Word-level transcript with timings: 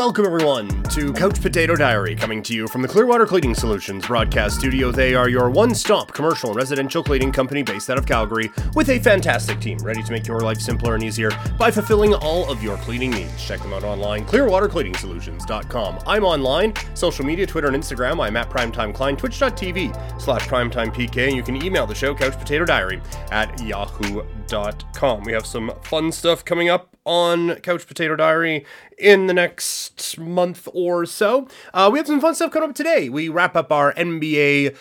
Welcome, 0.00 0.24
everyone, 0.24 0.82
to 0.84 1.12
Couch 1.12 1.42
Potato 1.42 1.76
Diary, 1.76 2.16
coming 2.16 2.42
to 2.44 2.54
you 2.54 2.66
from 2.68 2.80
the 2.80 2.88
Clearwater 2.88 3.26
Cleaning 3.26 3.54
Solutions 3.54 4.06
broadcast 4.06 4.58
studio. 4.58 4.90
They 4.90 5.14
are 5.14 5.28
your 5.28 5.50
one 5.50 5.74
stop 5.74 6.14
commercial 6.14 6.48
and 6.48 6.56
residential 6.56 7.04
cleaning 7.04 7.30
company 7.30 7.62
based 7.62 7.90
out 7.90 7.98
of 7.98 8.06
Calgary 8.06 8.50
with 8.74 8.88
a 8.88 8.98
fantastic 8.98 9.60
team 9.60 9.76
ready 9.80 10.02
to 10.02 10.10
make 10.10 10.26
your 10.26 10.40
life 10.40 10.58
simpler 10.58 10.94
and 10.94 11.04
easier 11.04 11.30
by 11.58 11.70
fulfilling 11.70 12.14
all 12.14 12.50
of 12.50 12.62
your 12.62 12.78
cleaning 12.78 13.10
needs. 13.10 13.44
Check 13.44 13.60
them 13.60 13.74
out 13.74 13.84
online, 13.84 14.24
clearwatercleaningsolutions.com. 14.24 15.98
I'm 16.06 16.24
online, 16.24 16.72
social 16.94 17.26
media, 17.26 17.46
Twitter 17.46 17.68
and 17.68 17.76
Instagram. 17.76 18.24
I'm 18.24 18.38
at 18.38 18.48
Primetime 18.48 18.94
Klein, 18.94 19.18
twitch.tv 19.18 20.18
slash 20.18 20.48
primetimepk, 20.48 21.28
and 21.28 21.36
you 21.36 21.42
can 21.42 21.62
email 21.62 21.86
the 21.86 21.94
show, 21.94 22.14
Couch 22.14 22.38
Potato 22.38 22.64
Diary, 22.64 23.02
at 23.32 23.54
yahoo.com. 24.00 25.24
We 25.24 25.32
have 25.32 25.46
some 25.46 25.72
fun 25.82 26.12
stuff 26.12 26.44
coming 26.44 26.68
up 26.68 26.96
on 27.04 27.56
Couch 27.56 27.86
Potato 27.86 28.16
Diary 28.16 28.64
in 28.98 29.26
the 29.26 29.34
next 29.34 30.18
month 30.18 30.68
or 30.72 31.06
so. 31.06 31.48
Uh, 31.72 31.90
we 31.92 31.98
have 31.98 32.06
some 32.06 32.20
fun 32.20 32.34
stuff 32.34 32.50
coming 32.50 32.70
up 32.70 32.74
today. 32.74 33.08
We 33.08 33.28
wrap 33.28 33.56
up 33.56 33.72
our 33.72 33.92
NBA 33.94 34.76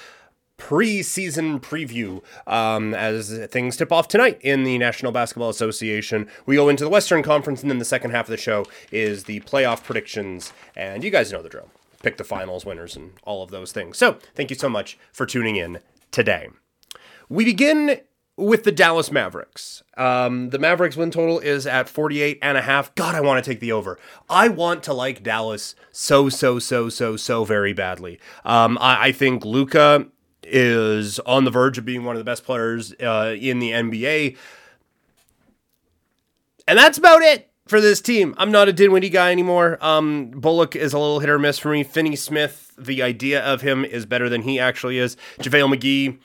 preseason 0.57 1.61
preview 1.61 2.21
um, 2.45 2.93
as 2.93 3.47
things 3.49 3.77
tip 3.77 3.91
off 3.91 4.09
tonight 4.09 4.37
in 4.41 4.63
the 4.63 4.77
National 4.77 5.11
Basketball 5.11 5.49
Association. 5.49 6.27
We 6.45 6.55
go 6.55 6.67
into 6.67 6.83
the 6.83 6.89
Western 6.89 7.23
Conference, 7.23 7.61
and 7.61 7.71
then 7.71 7.79
the 7.79 7.85
second 7.85 8.11
half 8.11 8.25
of 8.25 8.31
the 8.31 8.37
show 8.37 8.65
is 8.91 9.23
the 9.23 9.39
playoff 9.41 9.83
predictions. 9.83 10.51
And 10.75 11.03
you 11.03 11.11
guys 11.11 11.31
know 11.31 11.41
the 11.41 11.49
drill 11.49 11.69
pick 12.01 12.15
the 12.15 12.23
finals 12.23 12.65
winners 12.65 12.95
and 12.95 13.11
all 13.23 13.43
of 13.43 13.51
those 13.51 13.73
things. 13.73 13.97
So, 13.97 14.17
thank 14.33 14.49
you 14.49 14.55
so 14.55 14.69
much 14.69 14.97
for 15.11 15.25
tuning 15.25 15.57
in 15.57 15.79
today. 16.11 16.47
We 17.27 17.43
begin 17.43 17.99
with 18.39 18.63
the 18.63 18.71
Dallas 18.71 19.11
Mavericks. 19.11 19.83
Um, 19.97 20.49
the 20.49 20.59
Mavericks 20.59 20.95
win 20.95 21.11
total 21.11 21.39
is 21.39 21.67
at 21.67 21.89
48 21.89 22.39
and 22.41 22.57
a 22.57 22.61
half. 22.61 22.93
God, 22.95 23.15
I 23.15 23.21
want 23.21 23.43
to 23.43 23.51
take 23.51 23.59
the 23.59 23.71
over. 23.71 23.99
I 24.29 24.47
want 24.47 24.83
to 24.83 24.93
like 24.93 25.23
Dallas 25.23 25.75
so, 25.91 26.29
so, 26.29 26.57
so, 26.57 26.89
so, 26.89 27.17
so 27.17 27.43
very 27.43 27.73
badly. 27.73 28.19
Um, 28.45 28.77
I, 28.79 29.07
I 29.07 29.11
think 29.11 29.43
Luka 29.43 30.07
is 30.43 31.19
on 31.19 31.43
the 31.43 31.51
verge 31.51 31.77
of 31.77 31.85
being 31.85 32.05
one 32.05 32.15
of 32.15 32.19
the 32.19 32.25
best 32.25 32.43
players 32.43 32.93
uh, 33.01 33.35
in 33.37 33.59
the 33.59 33.71
NBA. 33.71 34.37
And 36.67 36.79
that's 36.79 36.97
about 36.97 37.21
it 37.21 37.51
for 37.67 37.81
this 37.81 37.99
team. 38.01 38.33
I'm 38.37 38.51
not 38.51 38.69
a 38.69 38.73
Dinwiddie 38.73 39.09
guy 39.09 39.31
anymore. 39.31 39.77
Um, 39.81 40.31
Bullock 40.31 40.75
is 40.75 40.93
a 40.93 40.99
little 40.99 41.19
hit 41.19 41.29
or 41.29 41.39
miss 41.39 41.59
for 41.59 41.69
me. 41.69 41.83
Finney 41.83 42.15
Smith, 42.15 42.73
the 42.77 43.03
idea 43.03 43.43
of 43.43 43.61
him 43.61 43.83
is 43.83 44.05
better 44.05 44.29
than 44.29 44.43
he 44.43 44.59
actually 44.59 44.97
is. 44.97 45.17
JaVale 45.39 45.75
McGee 45.75 46.19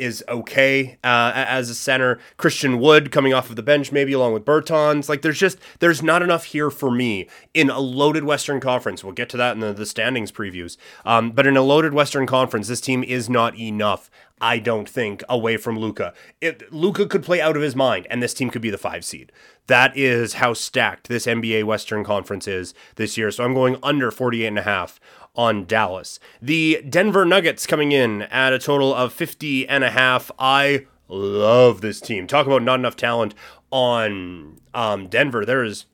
is 0.00 0.24
okay 0.28 0.98
uh, 1.04 1.32
as 1.34 1.68
a 1.70 1.74
center. 1.74 2.18
Christian 2.36 2.80
Wood 2.80 3.12
coming 3.12 3.34
off 3.34 3.50
of 3.50 3.56
the 3.56 3.62
bench, 3.62 3.92
maybe 3.92 4.12
along 4.12 4.32
with 4.32 4.44
Bertans. 4.44 5.08
Like 5.08 5.22
there's 5.22 5.38
just 5.38 5.58
there's 5.78 6.02
not 6.02 6.22
enough 6.22 6.44
here 6.44 6.70
for 6.70 6.90
me 6.90 7.28
in 7.54 7.70
a 7.70 7.78
loaded 7.78 8.24
Western 8.24 8.60
Conference. 8.60 9.04
We'll 9.04 9.12
get 9.12 9.28
to 9.30 9.36
that 9.36 9.54
in 9.54 9.60
the, 9.60 9.72
the 9.72 9.86
standings 9.86 10.32
previews. 10.32 10.76
Um, 11.04 11.30
but 11.30 11.46
in 11.46 11.56
a 11.56 11.62
loaded 11.62 11.92
Western 11.92 12.26
Conference, 12.26 12.68
this 12.68 12.80
team 12.80 13.04
is 13.04 13.28
not 13.28 13.56
enough. 13.58 14.10
I 14.40 14.58
don't 14.58 14.88
think 14.88 15.22
away 15.28 15.56
from 15.56 15.78
Luka. 15.78 16.14
Luka 16.70 17.06
could 17.06 17.22
play 17.22 17.40
out 17.40 17.56
of 17.56 17.62
his 17.62 17.76
mind, 17.76 18.06
and 18.10 18.22
this 18.22 18.34
team 18.34 18.50
could 18.50 18.62
be 18.62 18.70
the 18.70 18.78
five 18.78 19.04
seed. 19.04 19.32
That 19.66 19.96
is 19.96 20.34
how 20.34 20.54
stacked 20.54 21.08
this 21.08 21.26
NBA 21.26 21.64
Western 21.64 22.04
Conference 22.04 22.48
is 22.48 22.74
this 22.96 23.16
year. 23.18 23.30
So 23.30 23.44
I'm 23.44 23.54
going 23.54 23.76
under 23.82 24.10
48 24.10 24.46
and 24.46 24.58
a 24.58 24.62
half 24.62 24.98
on 25.36 25.64
Dallas. 25.66 26.18
The 26.40 26.82
Denver 26.88 27.24
Nuggets 27.24 27.66
coming 27.66 27.92
in 27.92 28.22
at 28.22 28.52
a 28.52 28.58
total 28.58 28.94
of 28.94 29.12
50 29.12 29.68
and 29.68 29.84
a 29.84 29.90
half. 29.90 30.30
I 30.38 30.86
love 31.08 31.80
this 31.80 32.00
team. 32.00 32.26
Talk 32.26 32.46
about 32.46 32.62
not 32.62 32.78
enough 32.78 32.96
talent 32.96 33.34
on 33.70 34.58
um, 34.74 35.08
Denver. 35.08 35.44
There 35.44 35.64
is 35.64 35.86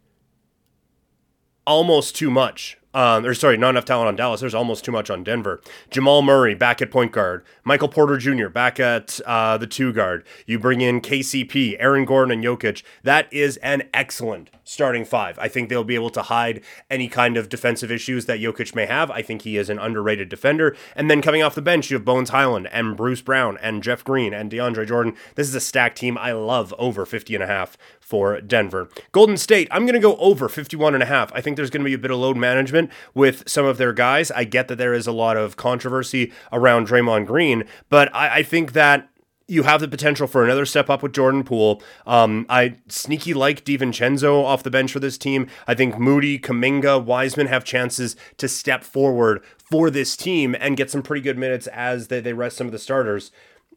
almost 1.66 2.16
too 2.16 2.30
much 2.30 2.78
um, 2.96 3.26
or 3.26 3.34
sorry, 3.34 3.58
not 3.58 3.70
enough 3.70 3.84
talent 3.84 4.08
on 4.08 4.16
Dallas. 4.16 4.40
There's 4.40 4.54
almost 4.54 4.82
too 4.82 4.90
much 4.90 5.10
on 5.10 5.22
Denver. 5.22 5.60
Jamal 5.90 6.22
Murray 6.22 6.54
back 6.54 6.80
at 6.80 6.90
point 6.90 7.12
guard. 7.12 7.44
Michael 7.62 7.88
Porter 7.88 8.16
Jr. 8.16 8.48
back 8.48 8.80
at 8.80 9.20
uh, 9.26 9.58
the 9.58 9.66
two 9.66 9.92
guard. 9.92 10.24
You 10.46 10.58
bring 10.58 10.80
in 10.80 11.02
KCP, 11.02 11.76
Aaron 11.78 12.06
Gordon, 12.06 12.32
and 12.32 12.42
Jokic. 12.42 12.82
That 13.02 13.30
is 13.30 13.58
an 13.58 13.82
excellent 13.92 14.48
starting 14.66 15.04
five. 15.04 15.38
I 15.38 15.48
think 15.48 15.68
they'll 15.68 15.84
be 15.84 15.94
able 15.94 16.10
to 16.10 16.22
hide 16.22 16.62
any 16.90 17.08
kind 17.08 17.36
of 17.36 17.48
defensive 17.48 17.90
issues 17.90 18.26
that 18.26 18.40
Jokic 18.40 18.74
may 18.74 18.84
have. 18.86 19.10
I 19.10 19.22
think 19.22 19.42
he 19.42 19.56
is 19.56 19.70
an 19.70 19.78
underrated 19.78 20.28
defender. 20.28 20.76
And 20.94 21.10
then 21.10 21.22
coming 21.22 21.42
off 21.42 21.54
the 21.54 21.62
bench, 21.62 21.90
you 21.90 21.96
have 21.96 22.04
Bones 22.04 22.30
Hyland 22.30 22.68
and 22.72 22.96
Bruce 22.96 23.22
Brown 23.22 23.56
and 23.62 23.82
Jeff 23.82 24.04
Green 24.04 24.34
and 24.34 24.50
DeAndre 24.50 24.86
Jordan. 24.86 25.14
This 25.36 25.48
is 25.48 25.54
a 25.54 25.60
stacked 25.60 25.98
team. 25.98 26.18
I 26.18 26.32
love 26.32 26.74
over 26.78 27.06
50 27.06 27.34
and 27.34 27.44
a 27.44 27.46
half 27.46 27.78
for 28.00 28.40
Denver. 28.40 28.88
Golden 29.12 29.36
State, 29.36 29.68
I'm 29.70 29.84
going 29.84 29.94
to 29.94 30.00
go 30.00 30.16
over 30.16 30.48
51 30.48 30.94
and 30.94 31.02
a 31.02 31.06
half. 31.06 31.32
I 31.32 31.40
think 31.40 31.56
there's 31.56 31.70
going 31.70 31.82
to 31.82 31.88
be 31.88 31.94
a 31.94 31.98
bit 31.98 32.10
of 32.10 32.18
load 32.18 32.36
management 32.36 32.90
with 33.14 33.48
some 33.48 33.64
of 33.64 33.78
their 33.78 33.92
guys. 33.92 34.30
I 34.32 34.44
get 34.44 34.68
that 34.68 34.76
there 34.76 34.94
is 34.94 35.06
a 35.06 35.12
lot 35.12 35.36
of 35.36 35.56
controversy 35.56 36.32
around 36.52 36.88
Draymond 36.88 37.26
Green, 37.26 37.64
but 37.88 38.12
I, 38.14 38.38
I 38.38 38.42
think 38.42 38.72
that 38.72 39.08
you 39.48 39.62
have 39.62 39.80
the 39.80 39.88
potential 39.88 40.26
for 40.26 40.44
another 40.44 40.66
step 40.66 40.90
up 40.90 41.02
with 41.02 41.12
Jordan 41.12 41.44
Poole. 41.44 41.82
Um, 42.06 42.46
I 42.48 42.76
sneaky 42.88 43.32
like 43.32 43.64
DiVincenzo 43.64 44.42
off 44.42 44.62
the 44.62 44.70
bench 44.70 44.92
for 44.92 45.00
this 45.00 45.16
team. 45.16 45.46
I 45.66 45.74
think 45.74 45.98
Moody, 45.98 46.38
Kuminga, 46.38 47.04
Wiseman 47.04 47.46
have 47.46 47.64
chances 47.64 48.16
to 48.38 48.48
step 48.48 48.82
forward 48.82 49.42
for 49.58 49.90
this 49.90 50.16
team 50.16 50.56
and 50.58 50.76
get 50.76 50.90
some 50.90 51.02
pretty 51.02 51.22
good 51.22 51.38
minutes 51.38 51.66
as 51.68 52.08
they, 52.08 52.20
they 52.20 52.32
rest 52.32 52.56
some 52.56 52.66
of 52.66 52.72
the 52.72 52.78
starters. 52.78 53.30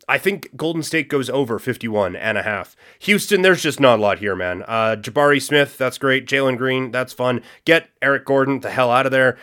I 0.07 0.17
think 0.17 0.55
Golden 0.55 0.81
State 0.81 1.07
goes 1.07 1.29
over 1.29 1.59
51 1.59 2.15
and 2.15 2.37
a 2.37 2.41
half. 2.41 2.75
Houston, 2.99 3.43
there's 3.43 3.61
just 3.61 3.79
not 3.79 3.99
a 3.99 4.01
lot 4.01 4.17
here, 4.17 4.35
man. 4.35 4.63
Uh, 4.67 4.95
Jabari 4.99 5.39
Smith, 5.39 5.77
that's 5.77 5.99
great. 5.99 6.25
Jalen 6.25 6.57
Green, 6.57 6.89
that's 6.89 7.13
fun. 7.13 7.41
Get 7.63 7.89
Eric 8.01 8.25
Gordon 8.25 8.61
the 8.61 8.71
hell 8.71 8.89
out 8.89 9.05
of 9.05 9.11
there. 9.11 9.37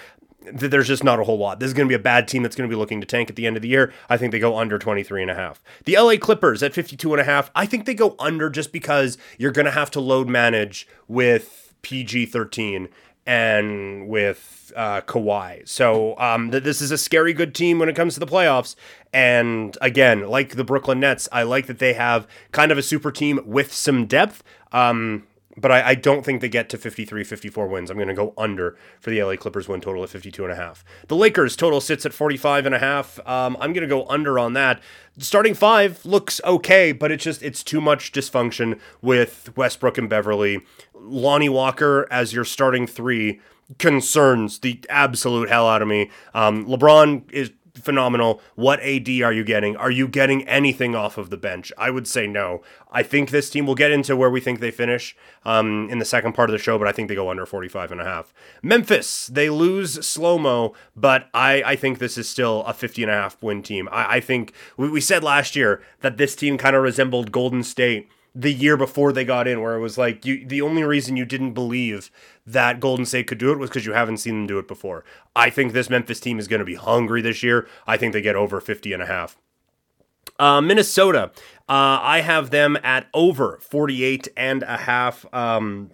There's 0.52 0.88
just 0.88 1.04
not 1.04 1.18
a 1.18 1.24
whole 1.24 1.38
lot. 1.38 1.60
This 1.60 1.68
is 1.68 1.74
going 1.74 1.86
to 1.86 1.90
be 1.90 1.94
a 1.94 2.02
bad 2.02 2.28
team 2.28 2.42
that's 2.42 2.56
going 2.56 2.68
to 2.68 2.74
be 2.74 2.78
looking 2.78 3.00
to 3.00 3.06
tank 3.06 3.30
at 3.30 3.36
the 3.36 3.46
end 3.46 3.56
of 3.56 3.62
the 3.62 3.68
year. 3.68 3.92
I 4.08 4.16
think 4.16 4.32
they 4.32 4.38
go 4.38 4.56
under 4.56 4.78
23 4.78 5.22
and 5.22 5.30
a 5.30 5.34
half. 5.34 5.62
The 5.84 5.96
LA 5.96 6.16
Clippers 6.16 6.62
at 6.62 6.74
52 6.74 7.12
and 7.12 7.20
a 7.20 7.24
half. 7.24 7.50
I 7.54 7.66
think 7.66 7.86
they 7.86 7.94
go 7.94 8.14
under 8.18 8.50
just 8.50 8.72
because 8.72 9.18
you're 9.38 9.52
going 9.52 9.66
to 9.66 9.72
have 9.72 9.90
to 9.92 10.00
load 10.00 10.28
manage 10.28 10.86
with 11.08 11.74
PG 11.82 12.26
13 12.26 12.88
and 13.26 14.08
with 14.08 14.72
uh, 14.76 15.00
Kawhi. 15.00 15.66
So 15.68 16.16
um, 16.18 16.50
th- 16.50 16.62
this 16.62 16.80
is 16.80 16.90
a 16.90 16.98
scary 16.98 17.32
good 17.32 17.54
team 17.54 17.78
when 17.78 17.88
it 17.88 17.96
comes 17.96 18.14
to 18.14 18.20
the 18.20 18.26
playoffs. 18.26 18.76
And 19.12 19.76
again, 19.80 20.28
like 20.28 20.50
the 20.50 20.64
Brooklyn 20.64 21.00
Nets, 21.00 21.28
I 21.32 21.42
like 21.42 21.66
that 21.66 21.78
they 21.78 21.94
have 21.94 22.28
kind 22.52 22.70
of 22.70 22.78
a 22.78 22.82
super 22.82 23.10
team 23.10 23.40
with 23.44 23.72
some 23.72 24.06
depth. 24.06 24.44
Um, 24.72 25.26
but 25.56 25.72
I, 25.72 25.88
I, 25.90 25.94
don't 25.94 26.24
think 26.24 26.40
they 26.40 26.48
get 26.48 26.68
to 26.70 26.78
53, 26.78 27.24
54 27.24 27.66
wins. 27.66 27.90
I'm 27.90 27.96
going 27.96 28.08
to 28.08 28.14
go 28.14 28.34
under 28.36 28.76
for 29.00 29.10
the 29.10 29.22
LA 29.22 29.36
Clippers 29.36 29.68
win 29.68 29.80
total 29.80 30.04
of 30.04 30.10
52 30.10 30.44
and 30.44 30.52
a 30.52 30.56
half. 30.56 30.84
The 31.08 31.16
Lakers 31.16 31.56
total 31.56 31.80
sits 31.80 32.04
at 32.04 32.12
45 32.12 32.66
and 32.66 32.74
a 32.74 32.78
half. 32.78 33.18
Um, 33.26 33.56
I'm 33.60 33.72
going 33.72 33.88
to 33.88 33.94
go 33.94 34.06
under 34.08 34.38
on 34.38 34.52
that. 34.52 34.80
Starting 35.18 35.54
five 35.54 36.04
looks 36.04 36.40
okay, 36.44 36.92
but 36.92 37.10
it's 37.10 37.24
just, 37.24 37.42
it's 37.42 37.64
too 37.64 37.80
much 37.80 38.12
dysfunction 38.12 38.78
with 39.00 39.56
Westbrook 39.56 39.96
and 39.96 40.10
Beverley 40.10 40.60
Lonnie 40.94 41.48
Walker 41.48 42.06
as 42.10 42.32
your 42.32 42.44
starting 42.44 42.86
three 42.86 43.40
concerns 43.78 44.60
the 44.60 44.80
absolute 44.88 45.48
hell 45.48 45.68
out 45.68 45.82
of 45.82 45.88
me. 45.88 46.10
Um, 46.34 46.66
LeBron 46.66 47.30
is 47.32 47.50
phenomenal. 47.86 48.42
What 48.54 48.80
AD 48.80 49.08
are 49.22 49.32
you 49.32 49.44
getting? 49.44 49.76
Are 49.76 49.90
you 49.90 50.06
getting 50.06 50.46
anything 50.46 50.94
off 50.94 51.16
of 51.16 51.30
the 51.30 51.38
bench? 51.38 51.72
I 51.78 51.88
would 51.90 52.06
say 52.06 52.26
no. 52.26 52.60
I 52.90 53.02
think 53.02 53.30
this 53.30 53.48
team 53.48 53.66
will 53.66 53.74
get 53.74 53.90
into 53.90 54.14
where 54.14 54.28
we 54.28 54.40
think 54.40 54.60
they 54.60 54.70
finish 54.70 55.16
um, 55.44 55.88
in 55.90 55.98
the 55.98 56.04
second 56.04 56.34
part 56.34 56.50
of 56.50 56.52
the 56.52 56.58
show, 56.58 56.78
but 56.78 56.88
I 56.88 56.92
think 56.92 57.08
they 57.08 57.14
go 57.14 57.30
under 57.30 57.46
45 57.46 57.92
and 57.92 58.00
a 58.00 58.04
half. 58.04 58.34
Memphis, 58.62 59.28
they 59.28 59.48
lose 59.48 60.06
slow 60.06 60.36
mo, 60.36 60.74
but 60.94 61.30
I, 61.32 61.62
I 61.62 61.76
think 61.76 61.98
this 61.98 62.18
is 62.18 62.28
still 62.28 62.62
a 62.64 62.74
50 62.74 63.04
and 63.04 63.10
a 63.10 63.14
half 63.14 63.42
win 63.42 63.62
team. 63.62 63.88
I, 63.90 64.16
I 64.16 64.20
think 64.20 64.52
we, 64.76 64.90
we 64.90 65.00
said 65.00 65.24
last 65.24 65.56
year 65.56 65.80
that 66.00 66.18
this 66.18 66.36
team 66.36 66.58
kind 66.58 66.76
of 66.76 66.82
resembled 66.82 67.32
Golden 67.32 67.62
State 67.62 68.10
the 68.38 68.52
year 68.52 68.76
before 68.76 69.12
they 69.12 69.24
got 69.24 69.48
in, 69.48 69.62
where 69.62 69.74
it 69.74 69.80
was 69.80 69.96
like 69.96 70.26
you 70.26 70.46
the 70.46 70.60
only 70.60 70.84
reason 70.84 71.16
you 71.16 71.24
didn't 71.24 71.54
believe 71.54 72.10
that 72.46 72.80
Golden 72.80 73.06
State 73.06 73.26
could 73.26 73.38
do 73.38 73.50
it 73.50 73.58
was 73.58 73.70
because 73.70 73.86
you 73.86 73.94
haven't 73.94 74.18
seen 74.18 74.34
them 74.34 74.46
do 74.46 74.58
it 74.58 74.68
before. 74.68 75.04
I 75.34 75.48
think 75.48 75.72
this 75.72 75.88
Memphis 75.88 76.20
team 76.20 76.38
is 76.38 76.46
going 76.46 76.60
to 76.60 76.66
be 76.66 76.74
hungry 76.74 77.22
this 77.22 77.42
year. 77.42 77.66
I 77.86 77.96
think 77.96 78.12
they 78.12 78.20
get 78.20 78.36
over 78.36 78.60
50 78.60 78.92
and 78.92 79.02
a 79.02 79.06
half. 79.06 79.38
Uh, 80.38 80.60
Minnesota, 80.60 81.30
uh, 81.68 81.98
I 82.02 82.20
have 82.20 82.50
them 82.50 82.76
at 82.82 83.06
over 83.14 83.58
48 83.62 84.28
and 84.36 84.62
a 84.64 84.76
half. 84.76 85.24
Um, 85.32 85.90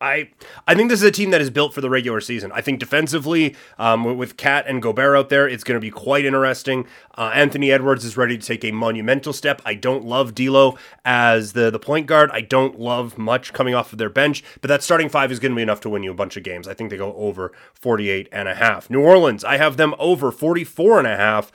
I 0.00 0.30
I 0.66 0.74
think 0.74 0.88
this 0.88 1.00
is 1.00 1.08
a 1.08 1.10
team 1.10 1.30
that 1.30 1.40
is 1.40 1.50
built 1.50 1.74
for 1.74 1.80
the 1.80 1.90
regular 1.90 2.20
season. 2.20 2.50
I 2.52 2.60
think 2.60 2.80
defensively, 2.80 3.54
um, 3.78 4.16
with 4.16 4.36
KAT 4.36 4.66
and 4.66 4.80
Gobert 4.80 5.16
out 5.16 5.28
there, 5.28 5.46
it's 5.48 5.62
going 5.62 5.76
to 5.76 5.80
be 5.80 5.90
quite 5.90 6.24
interesting. 6.24 6.86
Uh, 7.18 7.30
Anthony 7.34 7.70
Edwards 7.70 8.04
is 8.04 8.16
ready 8.16 8.38
to 8.38 8.46
take 8.46 8.64
a 8.64 8.72
monumental 8.72 9.32
step. 9.32 9.60
I 9.64 9.74
don't 9.74 10.04
love 10.04 10.34
D'Lo 10.34 10.78
as 11.04 11.52
the 11.52 11.70
the 11.70 11.78
point 11.78 12.06
guard. 12.06 12.30
I 12.32 12.40
don't 12.40 12.78
love 12.78 13.18
much 13.18 13.52
coming 13.52 13.74
off 13.74 13.92
of 13.92 13.98
their 13.98 14.08
bench, 14.08 14.42
but 14.60 14.68
that 14.68 14.82
starting 14.82 15.08
five 15.08 15.30
is 15.30 15.38
going 15.38 15.52
to 15.52 15.56
be 15.56 15.62
enough 15.62 15.80
to 15.80 15.90
win 15.90 16.02
you 16.02 16.10
a 16.10 16.14
bunch 16.14 16.36
of 16.36 16.42
games. 16.42 16.66
I 16.66 16.74
think 16.74 16.90
they 16.90 16.96
go 16.96 17.14
over 17.14 17.52
48 17.74 18.28
and 18.32 18.48
a 18.48 18.54
half. 18.54 18.88
New 18.88 19.02
Orleans, 19.02 19.44
I 19.44 19.58
have 19.58 19.76
them 19.76 19.94
over 19.98 20.32
44 20.32 20.98
and 20.98 21.06
a 21.06 21.16
half. 21.16 21.52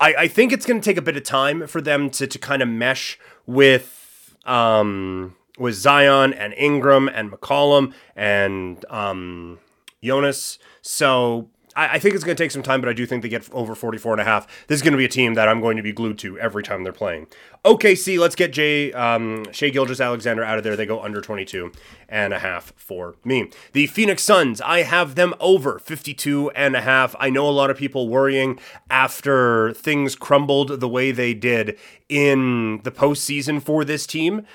I, 0.00 0.14
I 0.14 0.28
think 0.28 0.52
it's 0.52 0.66
going 0.66 0.80
to 0.80 0.84
take 0.84 0.96
a 0.96 1.02
bit 1.02 1.16
of 1.16 1.24
time 1.24 1.66
for 1.66 1.80
them 1.80 2.10
to 2.10 2.26
to 2.26 2.38
kind 2.38 2.62
of 2.62 2.68
mesh 2.68 3.18
with 3.46 4.36
um 4.44 5.34
with 5.58 5.74
Zion 5.74 6.32
and 6.32 6.54
Ingram 6.54 7.08
and 7.08 7.30
McCollum 7.30 7.92
and 8.14 8.84
um, 8.90 9.58
Jonas. 10.02 10.58
So 10.82 11.48
I, 11.76 11.94
I 11.94 11.98
think 11.98 12.14
it's 12.14 12.24
going 12.24 12.36
to 12.36 12.42
take 12.42 12.50
some 12.50 12.62
time, 12.62 12.80
but 12.80 12.88
I 12.88 12.92
do 12.92 13.06
think 13.06 13.22
they 13.22 13.28
get 13.28 13.48
over 13.52 13.74
44 13.74 14.14
and 14.14 14.20
a 14.20 14.24
half. 14.24 14.46
This 14.66 14.76
is 14.76 14.82
going 14.82 14.92
to 14.92 14.98
be 14.98 15.04
a 15.04 15.08
team 15.08 15.34
that 15.34 15.48
I'm 15.48 15.60
going 15.60 15.76
to 15.76 15.82
be 15.82 15.92
glued 15.92 16.18
to 16.20 16.38
every 16.38 16.62
time 16.62 16.82
they're 16.82 16.92
playing. 16.92 17.28
OKC, 17.64 18.18
let's 18.18 18.34
get 18.34 18.52
Jay, 18.52 18.92
um, 18.92 19.44
Shai 19.52 19.68
Gilgeous-Alexander 19.68 20.42
out 20.42 20.58
of 20.58 20.64
there. 20.64 20.74
They 20.74 20.86
go 20.86 21.02
under 21.02 21.20
22 21.20 21.70
and 22.08 22.32
a 22.32 22.38
half 22.38 22.72
for 22.76 23.16
me. 23.24 23.50
The 23.72 23.86
Phoenix 23.86 24.22
Suns, 24.22 24.60
I 24.60 24.82
have 24.82 25.14
them 25.14 25.34
over 25.38 25.78
52 25.78 26.50
and 26.50 26.74
a 26.74 26.80
half. 26.80 27.14
I 27.20 27.30
know 27.30 27.48
a 27.48 27.50
lot 27.50 27.70
of 27.70 27.76
people 27.76 28.08
worrying 28.08 28.58
after 28.90 29.72
things 29.74 30.16
crumbled 30.16 30.80
the 30.80 30.88
way 30.88 31.12
they 31.12 31.34
did 31.34 31.78
in 32.08 32.80
the 32.84 32.92
postseason 32.92 33.62
for 33.62 33.84
this 33.84 34.06
team 34.06 34.46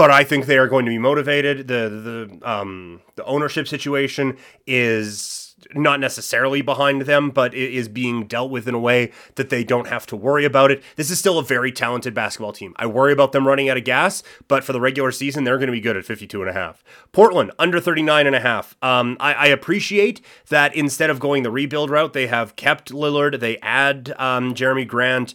but 0.00 0.10
I 0.10 0.24
think 0.24 0.46
they 0.46 0.56
are 0.56 0.66
going 0.66 0.86
to 0.86 0.88
be 0.88 0.96
motivated. 0.96 1.68
The 1.68 2.30
the 2.40 2.50
um, 2.50 3.02
the 3.16 3.24
ownership 3.26 3.68
situation 3.68 4.38
is 4.66 5.54
not 5.74 6.00
necessarily 6.00 6.62
behind 6.62 7.02
them, 7.02 7.28
but 7.28 7.52
it 7.52 7.74
is 7.74 7.86
being 7.86 8.26
dealt 8.26 8.50
with 8.50 8.66
in 8.66 8.74
a 8.74 8.78
way 8.78 9.12
that 9.34 9.50
they 9.50 9.62
don't 9.62 9.88
have 9.88 10.06
to 10.06 10.16
worry 10.16 10.46
about 10.46 10.70
it. 10.70 10.82
This 10.96 11.10
is 11.10 11.18
still 11.18 11.38
a 11.38 11.44
very 11.44 11.70
talented 11.70 12.14
basketball 12.14 12.54
team. 12.54 12.72
I 12.76 12.86
worry 12.86 13.12
about 13.12 13.32
them 13.32 13.46
running 13.46 13.68
out 13.68 13.76
of 13.76 13.84
gas, 13.84 14.22
but 14.48 14.64
for 14.64 14.72
the 14.72 14.80
regular 14.80 15.12
season, 15.12 15.44
they're 15.44 15.58
going 15.58 15.66
to 15.66 15.72
be 15.72 15.82
good 15.82 15.98
at 15.98 16.06
52 16.06 16.40
and 16.40 16.48
a 16.48 16.54
half. 16.54 16.82
Portland, 17.12 17.52
under 17.58 17.78
39 17.78 18.26
and 18.26 18.34
a 18.34 18.40
half. 18.40 18.74
Um, 18.80 19.18
I, 19.20 19.34
I, 19.34 19.46
appreciate 19.48 20.22
that 20.48 20.74
instead 20.74 21.10
of 21.10 21.20
going 21.20 21.42
the 21.42 21.50
rebuild 21.50 21.90
route, 21.90 22.14
they 22.14 22.26
have 22.28 22.56
kept 22.56 22.90
Lillard. 22.90 23.38
They 23.38 23.58
add 23.58 24.14
um, 24.16 24.54
Jerami 24.54 24.88
Grant 24.88 25.34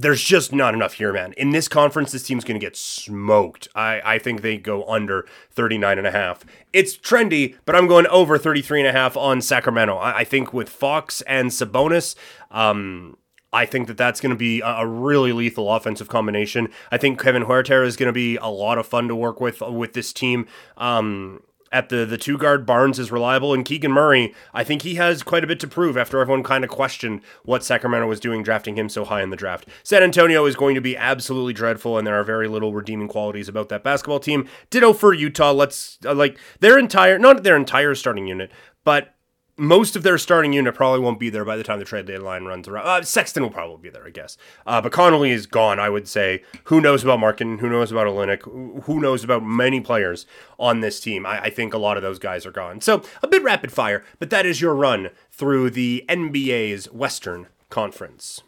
there's 0.00 0.22
just 0.22 0.52
not 0.52 0.72
enough 0.72 0.94
here, 0.94 1.12
man. 1.12 1.34
In 1.34 1.50
this 1.50 1.68
conference, 1.68 2.12
this 2.12 2.22
team's 2.22 2.44
going 2.44 2.58
to 2.58 2.64
get 2.64 2.76
smoked. 2.76 3.68
I, 3.74 4.00
I 4.04 4.18
think 4.18 4.40
they 4.40 4.56
go 4.56 4.84
under 4.84 5.26
39 5.50 5.98
and 5.98 6.06
a 6.06 6.10
half. 6.10 6.44
It's 6.72 6.96
trendy, 6.96 7.56
but 7.66 7.76
I'm 7.76 7.86
going 7.86 8.06
over 8.06 8.38
33 8.38 8.80
and 8.80 8.88
a 8.88 8.92
half 8.92 9.16
on 9.16 9.42
Sacramento. 9.42 9.96
I, 9.96 10.18
I 10.18 10.24
think 10.24 10.54
with 10.54 10.70
Fox 10.70 11.20
and 11.22 11.50
Sabonis, 11.50 12.14
um, 12.50 13.18
I 13.52 13.66
think 13.66 13.88
that 13.88 13.98
that's 13.98 14.20
going 14.20 14.30
to 14.30 14.36
be 14.36 14.62
a 14.64 14.86
really 14.86 15.32
lethal 15.32 15.70
offensive 15.70 16.08
combination. 16.08 16.68
I 16.90 16.96
think 16.96 17.20
Kevin 17.20 17.44
Huerter 17.44 17.84
is 17.84 17.96
going 17.96 18.06
to 18.06 18.12
be 18.12 18.36
a 18.36 18.46
lot 18.46 18.78
of 18.78 18.86
fun 18.86 19.08
to 19.08 19.14
work 19.16 19.40
with 19.40 19.60
with 19.60 19.92
this 19.92 20.12
team. 20.12 20.46
Um, 20.76 21.42
at 21.72 21.88
the 21.88 22.04
the 22.04 22.18
two 22.18 22.36
guard 22.36 22.66
Barnes 22.66 22.98
is 22.98 23.12
reliable 23.12 23.54
and 23.54 23.64
Keegan 23.64 23.92
Murray 23.92 24.34
I 24.52 24.64
think 24.64 24.82
he 24.82 24.96
has 24.96 25.22
quite 25.22 25.44
a 25.44 25.46
bit 25.46 25.60
to 25.60 25.68
prove 25.68 25.96
after 25.96 26.20
everyone 26.20 26.42
kind 26.42 26.64
of 26.64 26.70
questioned 26.70 27.20
what 27.44 27.64
Sacramento 27.64 28.06
was 28.06 28.20
doing 28.20 28.42
drafting 28.42 28.76
him 28.76 28.88
so 28.88 29.04
high 29.04 29.22
in 29.22 29.30
the 29.30 29.36
draft. 29.36 29.68
San 29.82 30.02
Antonio 30.02 30.46
is 30.46 30.56
going 30.56 30.74
to 30.74 30.80
be 30.80 30.96
absolutely 30.96 31.52
dreadful 31.52 31.98
and 31.98 32.06
there 32.06 32.18
are 32.18 32.24
very 32.24 32.48
little 32.48 32.72
redeeming 32.72 33.08
qualities 33.08 33.48
about 33.48 33.68
that 33.68 33.84
basketball 33.84 34.20
team. 34.20 34.48
Ditto 34.70 34.92
for 34.92 35.12
Utah. 35.14 35.52
Let's 35.52 35.98
uh, 36.04 36.14
like 36.14 36.38
their 36.60 36.78
entire 36.78 37.18
not 37.18 37.42
their 37.42 37.56
entire 37.56 37.94
starting 37.94 38.26
unit, 38.26 38.50
but 38.84 39.14
most 39.60 39.94
of 39.94 40.02
their 40.02 40.16
starting 40.16 40.54
unit 40.54 40.74
probably 40.74 41.00
won't 41.00 41.20
be 41.20 41.28
there 41.28 41.44
by 41.44 41.56
the 41.56 41.62
time 41.62 41.78
the 41.78 41.84
trade 41.84 42.06
deadline 42.06 42.44
runs 42.44 42.66
around. 42.66 42.86
Uh, 42.86 43.02
Sexton 43.02 43.42
will 43.42 43.50
probably 43.50 43.76
be 43.76 43.90
there, 43.90 44.06
I 44.06 44.10
guess. 44.10 44.38
Uh, 44.66 44.80
but 44.80 44.90
Conley 44.90 45.30
is 45.30 45.46
gone, 45.46 45.78
I 45.78 45.90
would 45.90 46.08
say. 46.08 46.42
Who 46.64 46.80
knows 46.80 47.04
about 47.04 47.20
Markin? 47.20 47.58
Who 47.58 47.68
knows 47.68 47.92
about 47.92 48.06
Olynyk? 48.06 48.84
Who 48.84 49.00
knows 49.00 49.22
about 49.22 49.44
many 49.44 49.80
players 49.80 50.26
on 50.58 50.80
this 50.80 50.98
team? 50.98 51.26
I, 51.26 51.42
I 51.42 51.50
think 51.50 51.74
a 51.74 51.78
lot 51.78 51.98
of 51.98 52.02
those 52.02 52.18
guys 52.18 52.46
are 52.46 52.50
gone. 52.50 52.80
So 52.80 53.02
a 53.22 53.28
bit 53.28 53.42
rapid 53.42 53.70
fire, 53.70 54.02
but 54.18 54.30
that 54.30 54.46
is 54.46 54.60
your 54.60 54.74
run 54.74 55.10
through 55.30 55.70
the 55.70 56.04
NBA's 56.08 56.90
Western 56.90 57.48
Conference. 57.68 58.42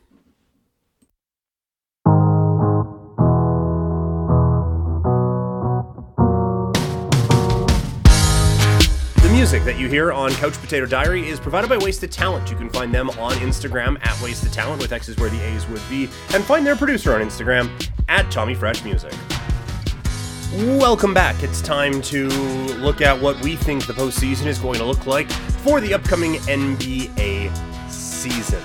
Music 9.42 9.64
that 9.64 9.76
you 9.76 9.88
hear 9.88 10.12
on 10.12 10.30
Couch 10.34 10.52
Potato 10.60 10.86
Diary 10.86 11.28
is 11.28 11.40
provided 11.40 11.68
by 11.68 11.76
Wasted 11.76 12.12
Talent. 12.12 12.48
You 12.48 12.54
can 12.54 12.70
find 12.70 12.94
them 12.94 13.10
on 13.18 13.32
Instagram 13.38 13.98
at 14.06 14.22
Wasted 14.22 14.52
Talent 14.52 14.80
with 14.80 14.92
X's 14.92 15.16
where 15.16 15.30
the 15.30 15.40
A's 15.40 15.66
would 15.66 15.82
be, 15.90 16.04
and 16.32 16.44
find 16.44 16.64
their 16.64 16.76
producer 16.76 17.12
on 17.12 17.20
Instagram 17.22 17.68
at 18.08 18.30
Tommy 18.30 18.54
Fresh 18.54 18.84
Music. 18.84 19.12
Welcome 20.78 21.12
back. 21.12 21.42
It's 21.42 21.60
time 21.60 22.00
to 22.02 22.28
look 22.78 23.00
at 23.00 23.20
what 23.20 23.42
we 23.42 23.56
think 23.56 23.84
the 23.84 23.94
postseason 23.94 24.46
is 24.46 24.60
going 24.60 24.78
to 24.78 24.84
look 24.84 25.08
like 25.08 25.28
for 25.32 25.80
the 25.80 25.92
upcoming 25.92 26.34
NBA 26.34 27.50
season. 27.90 28.62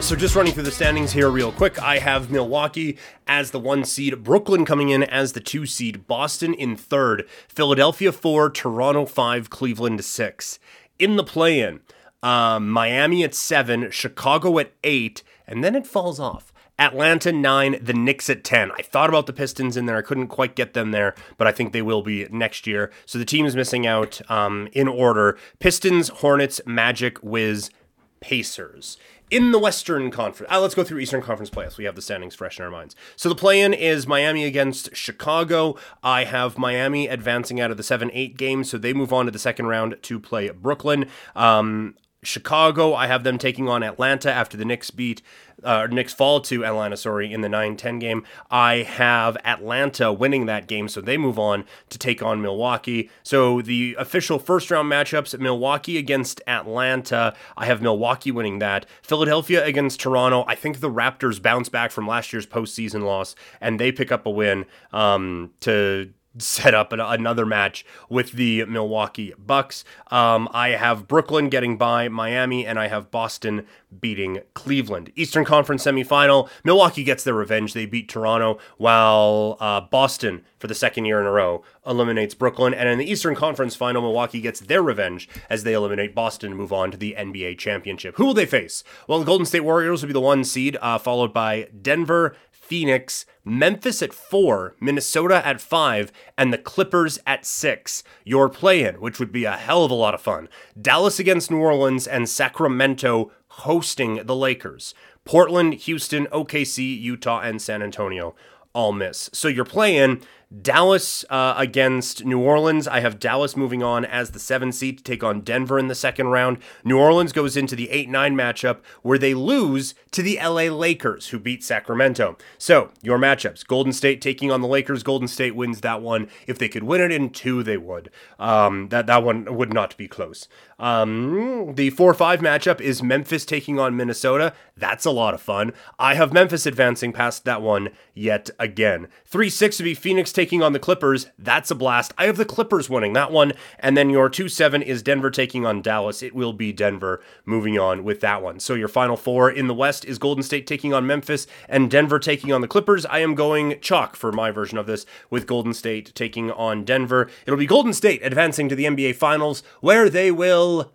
So, 0.00 0.16
just 0.16 0.36
running 0.36 0.54
through 0.54 0.62
the 0.62 0.70
standings 0.70 1.12
here, 1.12 1.28
real 1.28 1.52
quick, 1.52 1.82
I 1.82 1.98
have 1.98 2.30
Milwaukee 2.30 2.96
as 3.26 3.50
the 3.50 3.60
one 3.60 3.84
seed, 3.84 4.24
Brooklyn 4.24 4.64
coming 4.64 4.88
in 4.88 5.02
as 5.02 5.34
the 5.34 5.40
two 5.40 5.66
seed, 5.66 6.06
Boston 6.06 6.54
in 6.54 6.76
third, 6.76 7.28
Philadelphia 7.46 8.10
four, 8.10 8.48
Toronto 8.48 9.04
five, 9.04 9.50
Cleveland 9.50 10.02
six. 10.02 10.58
In 10.98 11.16
the 11.16 11.24
play 11.24 11.60
in, 11.60 11.80
um, 12.22 12.70
Miami 12.70 13.22
at 13.22 13.34
seven, 13.34 13.90
Chicago 13.90 14.58
at 14.58 14.72
eight, 14.82 15.22
and 15.46 15.62
then 15.62 15.74
it 15.74 15.86
falls 15.86 16.18
off. 16.18 16.54
Atlanta 16.78 17.32
9, 17.32 17.80
the 17.82 17.92
Knicks 17.92 18.30
at 18.30 18.44
10. 18.44 18.70
I 18.70 18.82
thought 18.82 19.08
about 19.08 19.26
the 19.26 19.32
Pistons 19.32 19.76
in 19.76 19.86
there. 19.86 19.96
I 19.96 20.02
couldn't 20.02 20.28
quite 20.28 20.54
get 20.54 20.74
them 20.74 20.92
there, 20.92 21.14
but 21.36 21.48
I 21.48 21.52
think 21.52 21.72
they 21.72 21.82
will 21.82 22.02
be 22.02 22.28
next 22.30 22.68
year. 22.68 22.92
So 23.04 23.18
the 23.18 23.24
team 23.24 23.46
is 23.46 23.56
missing 23.56 23.84
out 23.84 24.20
um, 24.30 24.68
in 24.72 24.86
order 24.86 25.36
Pistons, 25.58 26.08
Hornets, 26.08 26.60
Magic, 26.64 27.20
Wiz, 27.20 27.70
Pacers 28.20 28.98
in 29.30 29.52
the 29.52 29.58
Western 29.58 30.10
Conference. 30.10 30.50
Uh, 30.50 30.60
let's 30.60 30.74
go 30.74 30.84
through 30.84 30.98
Eastern 31.00 31.20
Conference 31.22 31.50
playoffs. 31.50 31.76
We 31.76 31.84
have 31.84 31.94
the 31.94 32.02
standings 32.02 32.34
fresh 32.34 32.58
in 32.58 32.64
our 32.64 32.70
minds. 32.70 32.96
So 33.16 33.28
the 33.28 33.34
play-in 33.34 33.74
is 33.74 34.06
Miami 34.06 34.44
against 34.44 34.96
Chicago. 34.96 35.76
I 36.02 36.24
have 36.24 36.56
Miami 36.56 37.08
advancing 37.08 37.60
out 37.60 37.70
of 37.70 37.76
the 37.76 37.82
seven-eight 37.82 38.36
game, 38.36 38.64
so 38.64 38.78
they 38.78 38.92
move 38.92 39.12
on 39.12 39.26
to 39.26 39.30
the 39.30 39.38
second 39.38 39.66
round 39.66 39.96
to 40.02 40.18
play 40.18 40.48
Brooklyn. 40.50 41.08
Um, 41.36 41.96
Chicago, 42.22 42.94
I 42.94 43.06
have 43.06 43.24
them 43.24 43.38
taking 43.38 43.68
on 43.68 43.82
Atlanta 43.82 44.32
after 44.32 44.56
the 44.56 44.64
Knicks 44.64 44.90
beat 44.90 45.22
uh, 45.64 45.86
Knicks 45.90 46.12
fall 46.12 46.40
to 46.42 46.64
Atlanta, 46.64 46.96
sorry, 46.96 47.32
in 47.32 47.40
the 47.40 47.48
9-10 47.48 48.00
game. 48.00 48.24
I 48.50 48.76
have 48.76 49.36
Atlanta 49.44 50.12
winning 50.12 50.46
that 50.46 50.66
game, 50.66 50.88
so 50.88 51.00
they 51.00 51.16
move 51.16 51.38
on 51.38 51.64
to 51.90 51.98
take 51.98 52.22
on 52.22 52.40
Milwaukee. 52.40 53.10
So 53.22 53.60
the 53.60 53.96
official 53.98 54.38
first 54.38 54.70
round 54.70 54.90
matchups: 54.90 55.38
Milwaukee 55.38 55.98
against 55.98 56.40
Atlanta. 56.46 57.34
I 57.56 57.66
have 57.66 57.82
Milwaukee 57.82 58.30
winning 58.30 58.58
that. 58.60 58.86
Philadelphia 59.02 59.64
against 59.64 60.00
Toronto. 60.00 60.44
I 60.46 60.54
think 60.54 60.80
the 60.80 60.90
Raptors 60.90 61.42
bounce 61.42 61.68
back 61.68 61.90
from 61.90 62.06
last 62.06 62.32
year's 62.32 62.46
postseason 62.46 63.02
loss 63.02 63.34
and 63.60 63.80
they 63.80 63.92
pick 63.92 64.12
up 64.12 64.26
a 64.26 64.30
win 64.30 64.66
um, 64.92 65.50
to 65.60 66.12
set 66.38 66.74
up 66.74 66.92
an, 66.92 67.00
another 67.00 67.46
match 67.46 67.84
with 68.08 68.32
the 68.32 68.64
Milwaukee 68.64 69.34
Bucks. 69.38 69.84
Um, 70.10 70.48
I 70.52 70.70
have 70.70 71.08
Brooklyn 71.08 71.48
getting 71.48 71.76
by 71.76 72.08
Miami, 72.08 72.66
and 72.66 72.78
I 72.78 72.88
have 72.88 73.10
Boston 73.10 73.66
beating 74.00 74.40
Cleveland. 74.54 75.12
Eastern 75.16 75.44
Conference 75.44 75.84
semifinal, 75.84 76.48
Milwaukee 76.64 77.04
gets 77.04 77.24
their 77.24 77.34
revenge. 77.34 77.72
They 77.72 77.86
beat 77.86 78.08
Toronto, 78.08 78.58
while 78.76 79.56
uh, 79.60 79.80
Boston, 79.80 80.44
for 80.58 80.66
the 80.66 80.74
second 80.74 81.06
year 81.06 81.20
in 81.20 81.26
a 81.26 81.30
row, 81.30 81.62
eliminates 81.86 82.34
Brooklyn. 82.34 82.74
And 82.74 82.88
in 82.88 82.98
the 82.98 83.10
Eastern 83.10 83.34
Conference 83.34 83.74
final, 83.74 84.02
Milwaukee 84.02 84.40
gets 84.40 84.60
their 84.60 84.82
revenge 84.82 85.28
as 85.48 85.64
they 85.64 85.72
eliminate 85.72 86.14
Boston 86.14 86.50
and 86.50 86.58
move 86.58 86.72
on 86.72 86.90
to 86.90 86.96
the 86.96 87.14
NBA 87.18 87.58
championship. 87.58 88.16
Who 88.16 88.26
will 88.26 88.34
they 88.34 88.46
face? 88.46 88.84
Well, 89.06 89.18
the 89.18 89.24
Golden 89.24 89.46
State 89.46 89.60
Warriors 89.60 90.02
will 90.02 90.08
be 90.08 90.12
the 90.12 90.20
one 90.20 90.44
seed, 90.44 90.76
uh, 90.80 90.98
followed 90.98 91.32
by 91.32 91.68
Denver, 91.80 92.36
Phoenix, 92.68 93.24
Memphis 93.46 94.02
at 94.02 94.12
four, 94.12 94.76
Minnesota 94.78 95.44
at 95.46 95.58
five, 95.58 96.12
and 96.36 96.52
the 96.52 96.58
Clippers 96.58 97.18
at 97.26 97.46
six. 97.46 98.04
Your 98.24 98.50
play 98.50 98.84
in, 98.84 99.00
which 99.00 99.18
would 99.18 99.32
be 99.32 99.46
a 99.46 99.56
hell 99.56 99.84
of 99.84 99.90
a 99.90 99.94
lot 99.94 100.12
of 100.12 100.20
fun. 100.20 100.50
Dallas 100.78 101.18
against 101.18 101.50
New 101.50 101.60
Orleans 101.60 102.06
and 102.06 102.28
Sacramento 102.28 103.32
hosting 103.48 104.26
the 104.26 104.36
Lakers. 104.36 104.94
Portland, 105.24 105.74
Houston, 105.74 106.26
OKC, 106.26 107.00
Utah, 107.00 107.40
and 107.40 107.62
San 107.62 107.82
Antonio 107.82 108.34
all 108.74 108.92
miss. 108.92 109.30
So 109.32 109.48
you're 109.48 109.64
playing 109.64 110.20
Dallas 110.62 111.26
uh, 111.28 111.54
against 111.58 112.24
New 112.24 112.40
Orleans. 112.40 112.88
I 112.88 113.00
have 113.00 113.20
Dallas 113.20 113.54
moving 113.54 113.82
on 113.82 114.06
as 114.06 114.30
the 114.30 114.38
seven 114.38 114.72
seed 114.72 114.98
to 114.98 115.04
take 115.04 115.22
on 115.22 115.42
Denver 115.42 115.78
in 115.78 115.88
the 115.88 115.94
second 115.94 116.28
round. 116.28 116.58
New 116.84 116.98
Orleans 116.98 117.32
goes 117.32 117.54
into 117.54 117.76
the 117.76 117.90
8 117.90 118.08
9 118.08 118.34
matchup 118.34 118.78
where 119.02 119.18
they 119.18 119.34
lose 119.34 119.94
to 120.12 120.22
the 120.22 120.38
LA 120.42 120.74
Lakers, 120.74 121.28
who 121.28 121.38
beat 121.38 121.62
Sacramento. 121.62 122.38
So, 122.56 122.90
your 123.02 123.18
matchups 123.18 123.66
Golden 123.66 123.92
State 123.92 124.22
taking 124.22 124.50
on 124.50 124.62
the 124.62 124.68
Lakers. 124.68 125.02
Golden 125.02 125.28
State 125.28 125.54
wins 125.54 125.82
that 125.82 126.00
one. 126.00 126.28
If 126.46 126.58
they 126.58 126.70
could 126.70 126.84
win 126.84 127.02
it 127.02 127.12
in 127.12 127.28
two, 127.28 127.62
they 127.62 127.76
would. 127.76 128.10
Um, 128.38 128.88
that, 128.88 129.06
that 129.06 129.22
one 129.22 129.54
would 129.54 129.74
not 129.74 129.98
be 129.98 130.08
close. 130.08 130.48
Um, 130.78 131.74
the 131.74 131.90
4 131.90 132.14
5 132.14 132.40
matchup 132.40 132.80
is 132.80 133.02
Memphis 133.02 133.44
taking 133.44 133.78
on 133.78 133.96
Minnesota. 133.96 134.54
That's 134.76 135.04
a 135.04 135.10
lot 135.10 135.34
of 135.34 135.42
fun. 135.42 135.74
I 135.98 136.14
have 136.14 136.32
Memphis 136.32 136.64
advancing 136.64 137.12
past 137.12 137.44
that 137.44 137.60
one 137.60 137.90
yet 138.14 138.48
again. 138.58 139.08
3 139.26 139.50
6 139.50 139.78
would 139.78 139.84
be 139.84 139.94
Phoenix 139.94 140.32
taking 140.38 140.62
on 140.62 140.72
the 140.72 140.78
Clippers. 140.78 141.26
That's 141.36 141.68
a 141.68 141.74
blast. 141.74 142.14
I 142.16 142.26
have 142.26 142.36
the 142.36 142.44
Clippers 142.44 142.88
winning 142.88 143.12
that 143.14 143.32
one. 143.32 143.54
And 143.80 143.96
then 143.96 144.08
your 144.08 144.28
2 144.28 144.48
7 144.48 144.82
is 144.82 145.02
Denver 145.02 145.32
taking 145.32 145.66
on 145.66 145.82
Dallas. 145.82 146.22
It 146.22 146.32
will 146.32 146.52
be 146.52 146.72
Denver 146.72 147.20
moving 147.44 147.76
on 147.76 148.04
with 148.04 148.20
that 148.20 148.40
one. 148.40 148.60
So 148.60 148.74
your 148.74 148.86
final 148.86 149.16
four 149.16 149.50
in 149.50 149.66
the 149.66 149.74
West 149.74 150.04
is 150.04 150.16
Golden 150.16 150.44
State 150.44 150.64
taking 150.64 150.94
on 150.94 151.08
Memphis 151.08 151.48
and 151.68 151.90
Denver 151.90 152.20
taking 152.20 152.52
on 152.52 152.60
the 152.60 152.68
Clippers. 152.68 153.04
I 153.06 153.18
am 153.18 153.34
going 153.34 153.80
chalk 153.80 154.14
for 154.14 154.30
my 154.30 154.52
version 154.52 154.78
of 154.78 154.86
this 154.86 155.06
with 155.28 155.48
Golden 155.48 155.74
State 155.74 156.14
taking 156.14 156.52
on 156.52 156.84
Denver. 156.84 157.28
It'll 157.44 157.58
be 157.58 157.66
Golden 157.66 157.92
State 157.92 158.24
advancing 158.24 158.68
to 158.68 158.76
the 158.76 158.84
NBA 158.84 159.16
Finals 159.16 159.64
where 159.80 160.08
they 160.08 160.30
will 160.30 160.92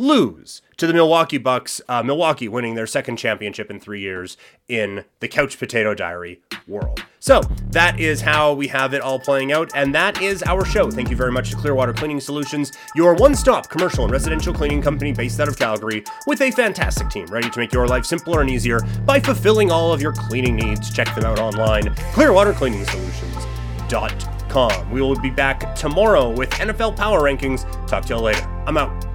lose 0.00 0.62
to 0.78 0.86
the 0.86 0.94
Milwaukee 0.94 1.38
Bucks. 1.38 1.80
Uh, 1.88 2.02
Milwaukee 2.02 2.48
winning 2.48 2.74
their 2.74 2.86
second 2.86 3.18
championship 3.18 3.70
in 3.70 3.78
three 3.78 4.00
years 4.00 4.38
in 4.66 5.04
the 5.20 5.28
couch 5.28 5.56
potato 5.58 5.94
diary 5.94 6.40
world. 6.66 7.04
So 7.18 7.42
that 7.70 8.00
is 8.00 8.22
how 8.22 8.54
we 8.54 8.68
have 8.68 8.94
it 8.94 9.02
all 9.02 9.20
playing 9.20 9.52
out, 9.52 9.70
and 9.74 9.94
that 9.94 10.22
is 10.22 10.42
our 10.44 10.64
show. 10.64 10.90
Thank 10.90 11.10
you 11.10 11.16
very 11.16 11.30
much 11.30 11.50
to 11.50 11.56
Clearwater 11.56 11.92
Cleaning 11.92 12.18
Solutions, 12.18 12.72
your 12.94 13.12
one-stop 13.14 13.68
commercial 13.68 14.04
and 14.04 14.12
residential 14.12 14.54
cleaning 14.54 14.80
company 14.80 15.12
based 15.12 15.38
out 15.38 15.48
of 15.48 15.58
Calgary, 15.58 16.02
with 16.26 16.40
a 16.40 16.50
fantastic 16.50 17.10
team 17.10 17.26
ready 17.26 17.50
to 17.50 17.58
make 17.58 17.74
your 17.74 17.86
life 17.86 18.06
simpler 18.06 18.40
and 18.40 18.48
easier 18.48 18.80
by 19.04 19.20
fulfilling 19.20 19.70
all 19.70 19.92
of 19.92 20.00
your 20.00 20.12
cleaning 20.12 20.56
needs. 20.56 20.90
Check 20.90 21.14
them 21.14 21.24
out 21.24 21.38
online, 21.38 21.94
clearwatercleaningsolutions.com. 22.14 24.90
We 24.90 25.02
will 25.02 25.20
be 25.20 25.30
back 25.30 25.74
tomorrow 25.74 26.30
with 26.30 26.48
NFL 26.52 26.96
Power 26.96 27.20
Rankings. 27.20 27.66
Talk 27.86 28.06
to 28.06 28.14
you 28.14 28.20
later. 28.20 28.46
I'm 28.66 28.78
out. 28.78 29.09